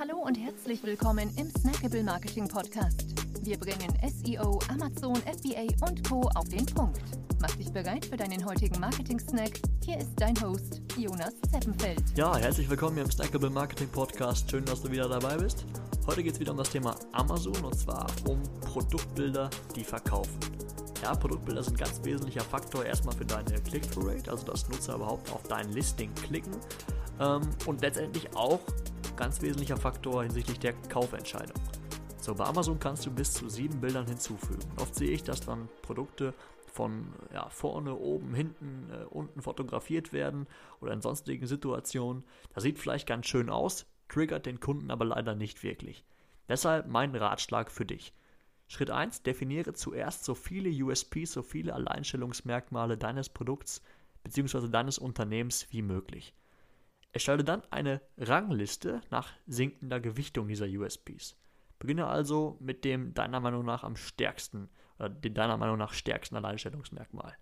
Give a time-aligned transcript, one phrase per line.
[0.00, 3.04] Hallo und herzlich willkommen im Snackable Marketing Podcast.
[3.42, 6.22] Wir bringen SEO, Amazon, FBA und Co.
[6.36, 7.02] auf den Punkt.
[7.38, 9.60] Mach dich bereit für deinen heutigen Marketing-Snack.
[9.84, 12.02] Hier ist dein Host, Jonas Zeppenfeld.
[12.16, 14.50] Ja, herzlich willkommen hier im Snackable Marketing Podcast.
[14.50, 15.66] Schön, dass du wieder dabei bist.
[16.06, 20.38] Heute geht es wieder um das Thema Amazon und zwar um Produktbilder, die verkaufen.
[21.02, 25.30] Ja, Produktbilder sind ein ganz wesentlicher Faktor erstmal für deine Click-Through-Rate, also dass Nutzer überhaupt
[25.30, 26.56] auf dein Listing klicken
[27.20, 28.60] ähm, und letztendlich auch
[29.16, 31.56] ganz wesentlicher Faktor hinsichtlich der Kaufentscheidung.
[32.20, 34.62] So, bei Amazon kannst du bis zu sieben Bildern hinzufügen.
[34.76, 36.34] oft sehe ich, dass dann Produkte
[36.66, 40.46] von ja, vorne, oben, hinten, äh, unten fotografiert werden
[40.80, 42.24] oder in sonstigen Situationen.
[42.54, 46.04] Das sieht vielleicht ganz schön aus, triggert den Kunden aber leider nicht wirklich.
[46.48, 48.12] Deshalb mein Ratschlag für dich.
[48.68, 53.82] Schritt 1, definiere zuerst so viele USPs, so viele Alleinstellungsmerkmale deines Produkts
[54.24, 54.68] bzw.
[54.68, 56.34] deines Unternehmens wie möglich.
[57.12, 61.36] Erstelle dann eine Rangliste nach sinkender Gewichtung dieser USPs.
[61.78, 66.36] Beginne also mit dem deiner Meinung nach am stärksten oder dem deiner Meinung nach stärksten
[66.36, 67.36] Alleinstellungsmerkmal.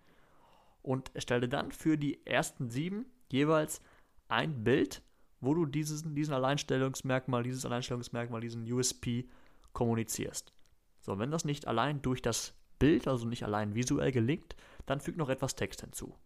[0.81, 3.83] Und erstelle dann für die ersten sieben jeweils
[4.29, 5.03] ein Bild,
[5.41, 9.29] wo du diesen, diesen Alleinstellungsmerkmal, dieses Alleinstellungsmerkmal, diesen USP
[9.73, 10.53] kommunizierst.
[11.01, 15.17] So, wenn das nicht allein durch das Bild, also nicht allein visuell gelingt, dann füg
[15.17, 16.17] noch etwas Text hinzu.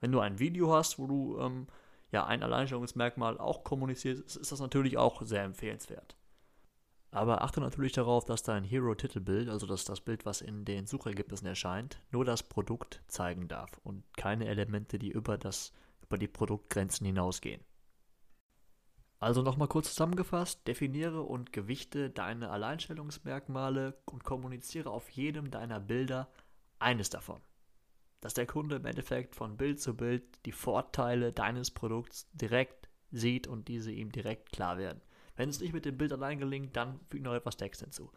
[0.00, 1.66] Wenn du ein Video hast, wo du ähm,
[2.14, 6.16] ja ein Alleinstellungsmerkmal auch kommunizierst, ist das natürlich auch sehr empfehlenswert.
[7.10, 11.46] Aber achte natürlich darauf, dass dein Hero-Titelbild, also dass das Bild, was in den Suchergebnissen
[11.46, 17.06] erscheint, nur das Produkt zeigen darf und keine Elemente, die über, das, über die Produktgrenzen
[17.06, 17.62] hinausgehen.
[19.20, 26.28] Also nochmal kurz zusammengefasst, definiere und gewichte deine Alleinstellungsmerkmale und kommuniziere auf jedem deiner Bilder
[26.78, 27.40] eines davon.
[28.24, 33.46] Dass der Kunde im Endeffekt von Bild zu Bild die Vorteile deines Produkts direkt sieht
[33.46, 35.02] und diese ihm direkt klar werden.
[35.36, 38.10] Wenn es nicht mit dem Bild allein gelingt, dann füge noch etwas Text hinzu.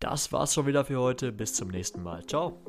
[0.00, 1.30] Das war's schon wieder für heute.
[1.30, 2.26] Bis zum nächsten Mal.
[2.26, 2.60] Ciao.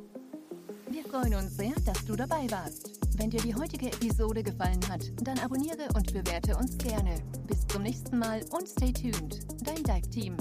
[0.92, 3.00] Wir freuen uns sehr, dass du dabei warst.
[3.18, 7.16] Wenn dir die heutige Episode gefallen hat, dann abonniere und bewerte uns gerne.
[7.48, 9.40] Bis zum nächsten Mal und stay tuned.
[9.66, 10.38] Dein Dive Team.